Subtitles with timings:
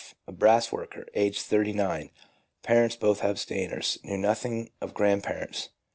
[0.25, 2.09] a brass worker, aged thirty nine.
[2.63, 5.69] Parents both abstainers; knew nothing of grandparents.